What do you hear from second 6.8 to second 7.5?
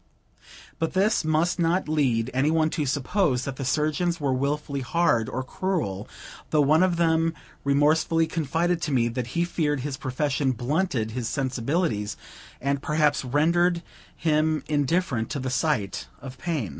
of them